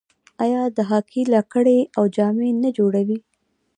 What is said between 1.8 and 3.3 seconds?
او جامې نه جوړوي؟